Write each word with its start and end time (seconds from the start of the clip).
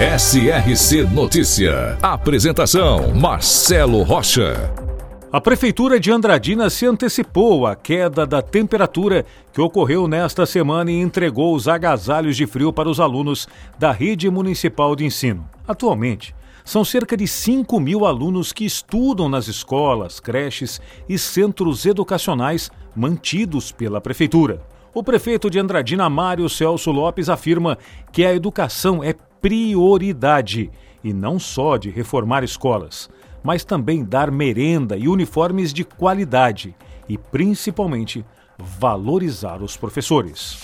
SRC 0.00 1.02
Notícia. 1.12 1.98
Apresentação: 2.00 3.12
Marcelo 3.14 4.02
Rocha. 4.02 4.72
A 5.30 5.38
Prefeitura 5.42 6.00
de 6.00 6.10
Andradina 6.10 6.70
se 6.70 6.86
antecipou 6.86 7.66
à 7.66 7.76
queda 7.76 8.26
da 8.26 8.40
temperatura 8.40 9.26
que 9.52 9.60
ocorreu 9.60 10.08
nesta 10.08 10.46
semana 10.46 10.90
e 10.90 10.98
entregou 10.98 11.54
os 11.54 11.68
agasalhos 11.68 12.34
de 12.34 12.46
frio 12.46 12.72
para 12.72 12.88
os 12.88 12.98
alunos 12.98 13.46
da 13.78 13.92
Rede 13.92 14.30
Municipal 14.30 14.96
de 14.96 15.04
Ensino. 15.04 15.46
Atualmente, 15.68 16.34
são 16.64 16.82
cerca 16.82 17.14
de 17.14 17.28
5 17.28 17.78
mil 17.78 18.06
alunos 18.06 18.54
que 18.54 18.64
estudam 18.64 19.28
nas 19.28 19.48
escolas, 19.48 20.18
creches 20.18 20.80
e 21.10 21.18
centros 21.18 21.84
educacionais 21.84 22.70
mantidos 22.96 23.70
pela 23.70 24.00
Prefeitura. 24.00 24.62
O 24.94 25.04
prefeito 25.04 25.50
de 25.50 25.58
Andradina, 25.58 26.08
Mário 26.08 26.48
Celso 26.48 26.90
Lopes, 26.90 27.28
afirma 27.28 27.76
que 28.10 28.24
a 28.24 28.34
educação 28.34 29.04
é 29.04 29.14
prioridade 29.40 30.70
e 31.02 31.12
não 31.12 31.38
só 31.38 31.76
de 31.76 31.90
reformar 31.90 32.44
escolas, 32.44 33.08
mas 33.42 33.64
também 33.64 34.04
dar 34.04 34.30
merenda 34.30 34.96
e 34.96 35.08
uniformes 35.08 35.72
de 35.72 35.84
qualidade 35.84 36.74
e, 37.08 37.16
principalmente, 37.16 38.24
valorizar 38.58 39.62
os 39.62 39.76
professores. 39.76 40.58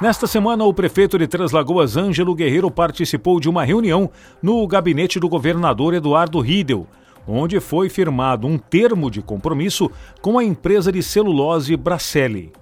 Nesta 0.00 0.26
semana, 0.26 0.64
o 0.64 0.74
prefeito 0.74 1.16
de 1.16 1.28
Três 1.28 1.52
Lagoas, 1.52 1.96
Ângelo 1.96 2.34
Guerreiro, 2.34 2.70
participou 2.70 3.38
de 3.38 3.48
uma 3.48 3.64
reunião 3.64 4.10
no 4.42 4.66
gabinete 4.66 5.20
do 5.20 5.28
governador 5.28 5.94
Eduardo 5.94 6.40
Riedel, 6.40 6.88
onde 7.24 7.60
foi 7.60 7.88
firmado 7.88 8.48
um 8.48 8.58
termo 8.58 9.08
de 9.08 9.22
compromisso 9.22 9.88
com 10.20 10.40
a 10.40 10.42
empresa 10.42 10.90
de 10.90 11.04
celulose 11.04 11.76
Bracelli 11.76 12.52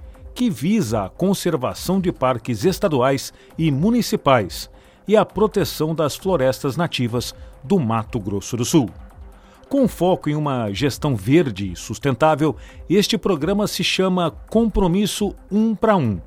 que 0.41 0.49
visa 0.49 1.05
a 1.05 1.09
conservação 1.11 2.01
de 2.01 2.11
parques 2.11 2.65
estaduais 2.65 3.31
e 3.59 3.71
municipais 3.71 4.71
e 5.07 5.15
a 5.15 5.23
proteção 5.23 5.95
das 5.95 6.17
florestas 6.17 6.79
nativas 6.79 7.35
do 7.63 7.79
Mato 7.79 8.19
Grosso 8.19 8.57
do 8.57 8.65
Sul. 8.65 8.89
Com 9.69 9.87
foco 9.87 10.31
em 10.31 10.35
uma 10.35 10.73
gestão 10.73 11.15
verde 11.15 11.73
e 11.73 11.77
sustentável, 11.77 12.57
este 12.89 13.19
programa 13.19 13.67
se 13.67 13.85
chama 13.85 14.31
Compromisso 14.31 15.35
Um 15.53 15.75
para 15.75 15.95
Um, 15.95 16.19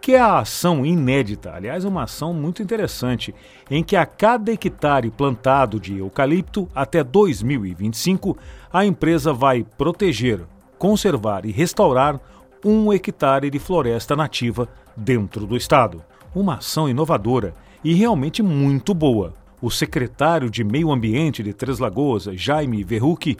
que 0.00 0.14
é 0.14 0.18
a 0.18 0.40
ação 0.40 0.84
inédita, 0.84 1.52
aliás, 1.54 1.84
uma 1.84 2.02
ação 2.02 2.34
muito 2.34 2.60
interessante, 2.60 3.32
em 3.70 3.84
que 3.84 3.94
a 3.94 4.04
cada 4.04 4.50
hectare 4.50 5.12
plantado 5.12 5.78
de 5.78 5.98
eucalipto 5.98 6.68
até 6.74 7.04
2025, 7.04 8.36
a 8.72 8.84
empresa 8.84 9.32
vai 9.32 9.64
proteger, 9.78 10.40
conservar 10.76 11.46
e 11.46 11.52
restaurar 11.52 12.20
um 12.64 12.92
hectare 12.92 13.50
de 13.50 13.58
floresta 13.58 14.16
nativa 14.16 14.68
dentro 14.96 15.46
do 15.46 15.56
estado. 15.56 16.02
Uma 16.34 16.56
ação 16.56 16.88
inovadora 16.88 17.54
e 17.82 17.92
realmente 17.92 18.42
muito 18.42 18.94
boa. 18.94 19.34
O 19.60 19.70
secretário 19.70 20.50
de 20.50 20.64
Meio 20.64 20.90
Ambiente 20.90 21.42
de 21.42 21.52
Três 21.52 21.78
Lagoas, 21.78 22.24
Jaime 22.32 22.82
Verruc, 22.82 23.36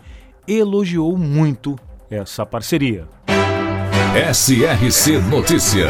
elogiou 0.46 1.16
muito 1.16 1.76
essa 2.10 2.44
parceria. 2.44 3.08
SRC 4.32 5.18
Notícia. 5.30 5.88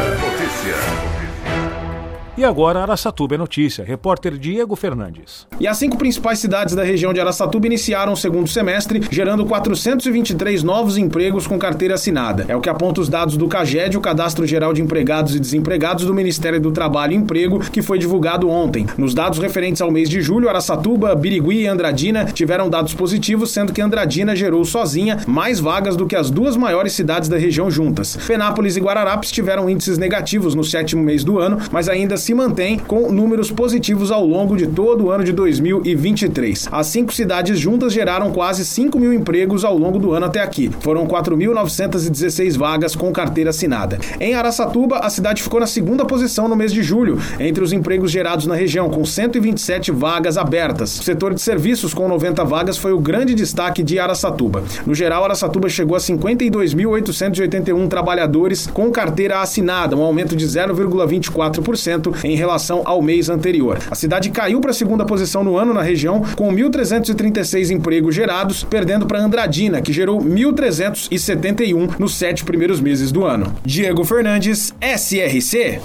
E 2.36 2.44
agora 2.44 2.80
Araçatuba 2.80 3.36
é 3.36 3.38
notícia. 3.38 3.84
Repórter 3.84 4.36
Diego 4.36 4.74
Fernandes. 4.74 5.46
E 5.60 5.68
as 5.68 5.76
cinco 5.76 5.96
principais 5.96 6.40
cidades 6.40 6.74
da 6.74 6.82
região 6.82 7.12
de 7.12 7.20
Araçatuba 7.20 7.68
iniciaram 7.68 8.12
o 8.12 8.16
segundo 8.16 8.48
semestre, 8.48 9.00
gerando 9.08 9.46
423 9.46 10.64
novos 10.64 10.96
empregos 10.96 11.46
com 11.46 11.56
carteira 11.56 11.94
assinada. 11.94 12.44
É 12.48 12.56
o 12.56 12.60
que 12.60 12.68
aponta 12.68 13.00
os 13.00 13.08
dados 13.08 13.36
do 13.36 13.46
CAGED, 13.46 13.96
o 13.96 14.00
Cadastro 14.00 14.44
Geral 14.48 14.72
de 14.72 14.82
Empregados 14.82 15.36
e 15.36 15.38
Desempregados 15.38 16.06
do 16.06 16.12
Ministério 16.12 16.60
do 16.60 16.72
Trabalho 16.72 17.12
e 17.12 17.16
Emprego, 17.16 17.60
que 17.60 17.80
foi 17.80 18.00
divulgado 18.00 18.50
ontem. 18.50 18.84
Nos 18.98 19.14
dados 19.14 19.38
referentes 19.38 19.80
ao 19.80 19.92
mês 19.92 20.10
de 20.10 20.20
julho, 20.20 20.48
Araçatuba, 20.48 21.14
Birigui 21.14 21.60
e 21.60 21.66
Andradina 21.68 22.24
tiveram 22.24 22.68
dados 22.68 22.94
positivos, 22.94 23.52
sendo 23.52 23.72
que 23.72 23.80
Andradina 23.80 24.34
gerou 24.34 24.64
sozinha 24.64 25.20
mais 25.24 25.60
vagas 25.60 25.94
do 25.94 26.04
que 26.04 26.16
as 26.16 26.30
duas 26.30 26.56
maiores 26.56 26.94
cidades 26.94 27.28
da 27.28 27.38
região 27.38 27.70
juntas. 27.70 28.16
Penápolis 28.26 28.76
e 28.76 28.80
Guararapes 28.80 29.30
tiveram 29.30 29.70
índices 29.70 29.98
negativos 29.98 30.52
no 30.52 30.64
sétimo 30.64 31.00
mês 31.00 31.22
do 31.22 31.38
ano, 31.38 31.58
mas 31.70 31.88
ainda 31.88 32.23
se 32.24 32.32
mantém 32.32 32.78
com 32.78 33.12
números 33.12 33.50
positivos 33.50 34.10
ao 34.10 34.24
longo 34.26 34.56
de 34.56 34.66
todo 34.66 35.04
o 35.04 35.10
ano 35.10 35.22
de 35.22 35.32
2023. 35.32 36.68
As 36.72 36.86
cinco 36.86 37.12
cidades 37.12 37.58
juntas 37.58 37.92
geraram 37.92 38.32
quase 38.32 38.64
5 38.64 38.98
mil 38.98 39.12
empregos 39.12 39.62
ao 39.62 39.76
longo 39.76 39.98
do 39.98 40.12
ano 40.12 40.24
até 40.24 40.40
aqui. 40.40 40.70
Foram 40.80 41.06
4.916 41.06 42.56
vagas 42.56 42.96
com 42.96 43.12
carteira 43.12 43.50
assinada. 43.50 43.98
Em 44.18 44.34
Araçatuba, 44.34 45.00
a 45.00 45.10
cidade 45.10 45.42
ficou 45.42 45.60
na 45.60 45.66
segunda 45.66 46.06
posição 46.06 46.48
no 46.48 46.56
mês 46.56 46.72
de 46.72 46.82
julho, 46.82 47.18
entre 47.38 47.62
os 47.62 47.74
empregos 47.74 48.10
gerados 48.10 48.46
na 48.46 48.54
região, 48.54 48.88
com 48.88 49.04
127 49.04 49.92
vagas 49.92 50.38
abertas. 50.38 50.98
O 50.98 51.02
setor 51.02 51.34
de 51.34 51.42
serviços, 51.42 51.92
com 51.92 52.08
90 52.08 52.42
vagas, 52.42 52.78
foi 52.78 52.94
o 52.94 52.98
grande 52.98 53.34
destaque 53.34 53.82
de 53.82 53.98
Araçatuba. 53.98 54.64
No 54.86 54.94
geral, 54.94 55.24
Araçatuba 55.24 55.68
chegou 55.68 55.94
a 55.94 56.00
52.881 56.00 57.86
trabalhadores 57.86 58.66
com 58.66 58.90
carteira 58.90 59.40
assinada, 59.40 59.94
um 59.94 60.02
aumento 60.02 60.34
de 60.34 60.46
0,24% 60.46 62.13
em 62.22 62.36
relação 62.36 62.82
ao 62.84 63.02
mês 63.02 63.28
anterior. 63.28 63.78
A 63.90 63.94
cidade 63.94 64.30
caiu 64.30 64.60
para 64.60 64.70
a 64.70 64.74
segunda 64.74 65.04
posição 65.04 65.42
no 65.42 65.56
ano 65.56 65.72
na 65.72 65.82
região, 65.82 66.22
com 66.36 66.52
1.336 66.54 67.70
empregos 67.70 68.14
gerados, 68.14 68.62
perdendo 68.62 69.06
para 69.06 69.20
Andradina, 69.20 69.80
que 69.80 69.92
gerou 69.92 70.20
1.371 70.20 71.98
nos 71.98 72.14
sete 72.14 72.44
primeiros 72.44 72.80
meses 72.80 73.10
do 73.10 73.24
ano. 73.24 73.54
Diego 73.64 74.04
Fernandes, 74.04 74.74
SRC. 74.80 75.80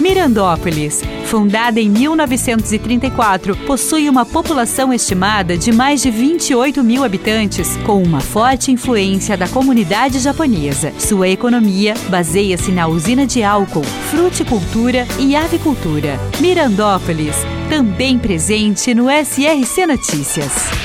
Mirandópolis, 0.00 1.02
fundada 1.34 1.80
em 1.80 1.88
1934, 1.90 3.56
possui 3.66 4.08
uma 4.08 4.24
população 4.24 4.92
estimada 4.92 5.58
de 5.58 5.72
mais 5.72 6.00
de 6.00 6.08
28 6.08 6.84
mil 6.84 7.02
habitantes, 7.02 7.76
com 7.78 8.00
uma 8.00 8.20
forte 8.20 8.70
influência 8.70 9.36
da 9.36 9.48
comunidade 9.48 10.20
japonesa. 10.20 10.92
Sua 10.96 11.28
economia 11.28 11.94
baseia-se 12.08 12.70
na 12.70 12.86
usina 12.86 13.26
de 13.26 13.42
álcool, 13.42 13.82
fruticultura 14.12 15.08
e 15.18 15.34
avicultura. 15.34 16.20
Mirandópolis, 16.38 17.34
também 17.68 18.16
presente 18.16 18.94
no 18.94 19.06
SRC 19.10 19.86
Notícias. 19.86 20.83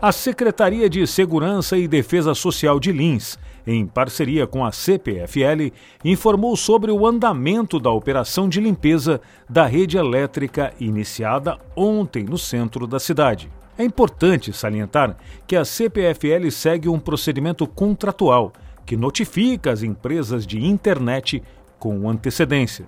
A 0.00 0.12
Secretaria 0.12 0.88
de 0.88 1.06
Segurança 1.06 1.76
e 1.76 1.88
Defesa 1.88 2.34
Social 2.34 2.78
de 2.78 2.92
Lins 2.92 3.38
em 3.70 3.86
parceria 3.86 4.46
com 4.46 4.64
a 4.64 4.72
CPFL, 4.72 5.72
informou 6.02 6.56
sobre 6.56 6.90
o 6.90 7.06
andamento 7.06 7.78
da 7.78 7.90
operação 7.90 8.48
de 8.48 8.60
limpeza 8.60 9.20
da 9.48 9.66
rede 9.66 9.98
elétrica 9.98 10.72
iniciada 10.80 11.58
ontem 11.76 12.24
no 12.24 12.38
centro 12.38 12.86
da 12.86 12.98
cidade. 12.98 13.50
É 13.76 13.84
importante 13.84 14.52
salientar 14.52 15.16
que 15.46 15.54
a 15.54 15.64
CPFL 15.64 16.50
segue 16.50 16.88
um 16.88 16.98
procedimento 16.98 17.66
contratual 17.66 18.52
que 18.86 18.96
notifica 18.96 19.70
as 19.70 19.82
empresas 19.82 20.46
de 20.46 20.64
internet 20.64 21.42
com 21.78 22.08
antecedência, 22.08 22.86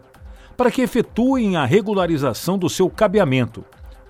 para 0.56 0.70
que 0.70 0.80
efetuem 0.80 1.56
a 1.56 1.64
regularização 1.66 2.58
do 2.58 2.70
seu 2.70 2.88
cabeamento. 2.88 3.62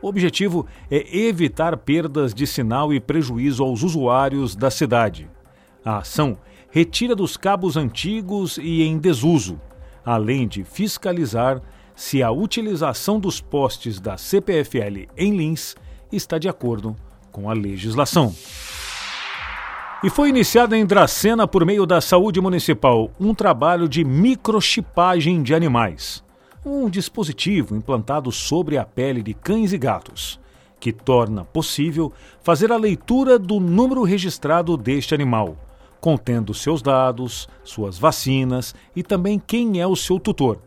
O 0.03 0.09
objetivo 0.09 0.67
é 0.91 1.19
evitar 1.19 1.77
perdas 1.77 2.33
de 2.33 2.47
sinal 2.47 2.93
e 2.93 3.01
prejuízo 3.01 3.63
aos 3.63 3.83
usuários 3.83 4.57
da 4.57 4.71
cidade. 4.71 5.29
A 5.85 5.99
ação 5.99 6.39
retira 6.71 7.15
dos 7.15 7.37
cabos 7.37 7.77
antigos 7.77 8.59
e 8.59 8.83
em 8.83 8.99
desuso, 8.99 9.61
além 10.05 10.49
de 10.49 10.65
fiscalizar 10.65 11.61
se 11.95 12.23
a 12.23 12.31
utilização 12.31 13.21
dos 13.21 13.41
postes 13.41 14.01
da 14.01 14.17
CPFL 14.17 15.07
em 15.17 15.37
Lins 15.37 15.77
está 16.11 16.39
de 16.39 16.49
acordo 16.49 16.97
com 17.31 17.51
a 17.51 17.53
legislação. 17.53 18.35
E 20.03 20.09
foi 20.09 20.31
iniciado 20.31 20.75
em 20.75 20.87
Dracena, 20.87 21.47
por 21.47 21.67
meio 21.67 21.85
da 21.85 22.01
Saúde 22.01 22.41
Municipal, 22.41 23.11
um 23.21 23.35
trabalho 23.35 23.87
de 23.87 24.03
microchipagem 24.03 25.43
de 25.43 25.55
animais. 25.55 26.25
Um 26.65 26.89
dispositivo 26.91 27.75
implantado 27.75 28.31
sobre 28.31 28.77
a 28.77 28.85
pele 28.85 29.23
de 29.23 29.35
cães 29.35 29.73
e 29.73 29.79
gatos, 29.79 30.39
que 30.79 30.93
torna 30.93 31.45
possível 31.45 32.13
fazer 32.43 32.71
a 32.71 32.77
leitura 32.77 33.39
do 33.39 33.59
número 33.59 34.03
registrado 34.03 34.77
deste 34.77 35.15
animal 35.15 35.57
contendo 36.01 36.55
seus 36.55 36.81
dados, 36.81 37.49
suas 37.63 37.99
vacinas 37.99 38.75
e 38.97 39.03
também 39.03 39.39
quem 39.39 39.81
é 39.81 39.87
o 39.87 39.95
seu 39.95 40.19
tutor. 40.19 40.59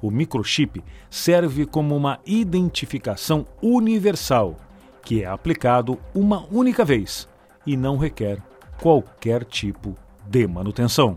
O 0.00 0.10
microchip 0.10 0.82
serve 1.08 1.64
como 1.64 1.96
uma 1.96 2.18
identificação 2.26 3.46
universal, 3.62 4.56
que 5.02 5.22
é 5.22 5.26
aplicado 5.26 5.98
uma 6.12 6.44
única 6.50 6.84
vez 6.84 7.28
e 7.64 7.76
não 7.76 7.96
requer 7.96 8.38
qualquer 8.80 9.44
tipo 9.44 9.94
de 10.26 10.46
manutenção. 10.48 11.16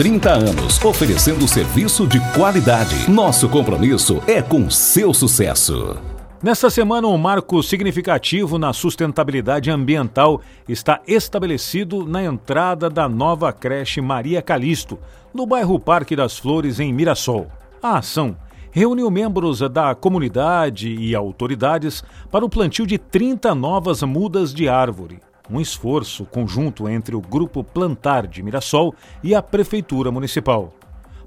30 0.01 0.31
anos, 0.31 0.83
oferecendo 0.83 1.47
serviço 1.47 2.07
de 2.07 2.19
qualidade. 2.33 3.07
Nosso 3.07 3.47
compromisso 3.47 4.19
é 4.25 4.41
com 4.41 4.67
seu 4.67 5.13
sucesso. 5.13 5.95
Nesta 6.41 6.71
semana, 6.71 7.07
um 7.07 7.19
marco 7.19 7.61
significativo 7.61 8.57
na 8.57 8.73
sustentabilidade 8.73 9.69
ambiental 9.69 10.41
está 10.67 10.99
estabelecido 11.07 12.03
na 12.03 12.23
entrada 12.23 12.89
da 12.89 13.07
nova 13.07 13.53
creche 13.53 14.01
Maria 14.01 14.41
Calixto, 14.41 14.97
no 15.31 15.45
bairro 15.45 15.79
Parque 15.79 16.15
das 16.15 16.35
Flores, 16.35 16.79
em 16.79 16.91
Mirassol. 16.91 17.45
A 17.79 17.99
ação 17.99 18.35
reuniu 18.71 19.11
membros 19.11 19.59
da 19.59 19.93
comunidade 19.93 20.95
e 20.95 21.13
autoridades 21.13 22.03
para 22.31 22.43
o 22.43 22.49
plantio 22.49 22.87
de 22.87 22.97
30 22.97 23.53
novas 23.53 24.01
mudas 24.01 24.51
de 24.51 24.67
árvore 24.67 25.19
um 25.51 25.59
esforço 25.59 26.25
conjunto 26.25 26.87
entre 26.87 27.15
o 27.15 27.21
Grupo 27.21 27.63
Plantar 27.63 28.25
de 28.25 28.41
Mirassol 28.41 28.95
e 29.21 29.35
a 29.35 29.41
Prefeitura 29.41 30.09
Municipal. 30.09 30.73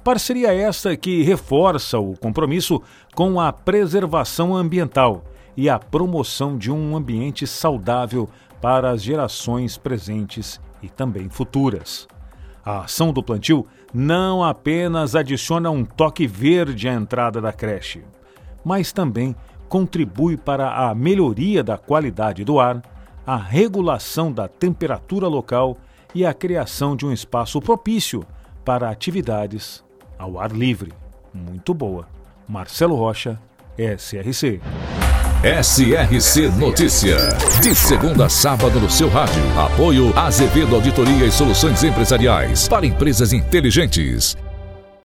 Parceria 0.03 0.53
esta 0.53 0.97
que 0.97 1.23
reforça 1.23 1.99
o 1.99 2.17
compromisso 2.17 2.81
com 3.15 3.39
a 3.39 3.53
preservação 3.53 4.57
ambiental 4.57 5.25
e 5.57 5.69
a 5.69 5.79
promoção 5.79 6.57
de 6.57 6.71
um 6.71 6.97
ambiente 6.97 7.47
saudável 7.47 8.29
para 8.61 8.91
as 8.91 9.03
gerações 9.03 9.77
presentes 9.77 10.61
e 10.83 10.89
também 10.89 11.29
futuras. 11.29 12.09
A 12.65 12.81
ação 12.85 13.13
do 13.13 13.23
plantio 13.23 13.67
não 13.93 14.43
apenas 14.43 15.15
adiciona 15.15 15.71
um 15.71 15.85
toque 15.85 16.27
verde 16.27 16.89
à 16.89 16.95
entrada 16.95 17.41
da 17.41 17.53
creche, 17.53 18.03
mas 18.65 18.91
também 18.91 19.37
contribui 19.69 20.37
para 20.37 20.89
a 20.89 20.95
melhoria 20.95 21.63
da 21.63 21.77
qualidade 21.77 22.45
do 22.45 22.59
ar 22.59 22.83
a 23.27 23.37
regulação 23.37 24.33
da 24.33 24.49
temperatura 24.49 25.27
local 25.27 25.77
e 26.15 26.25
a 26.25 26.35
criação 26.35 26.95
de 26.95 27.07
um 27.07 27.13
espaço 27.13 27.61
propício 27.61 28.25
para 28.65 28.91
atividades 28.91 29.83
ao 30.19 30.39
ar 30.39 30.53
livre. 30.53 30.93
Muito 31.33 31.75
boa. 31.75 32.07
Marcelo 32.49 32.95
Rocha, 32.95 33.39
SRC. 33.77 34.61
SRC 35.43 36.49
Notícia. 36.59 37.17
De 37.63 37.75
segunda 37.75 38.27
a 38.27 38.29
sábado 38.29 38.81
no 38.81 38.89
seu 38.89 39.09
rádio. 39.09 39.43
Apoio 39.59 40.17
Azevedo 40.19 40.75
Auditoria 40.77 41.27
e 41.27 41.31
Soluções 41.31 41.83
Empresariais 41.83 42.69
para 42.69 42.87
empresas 42.87 43.33
inteligentes. 43.33 44.37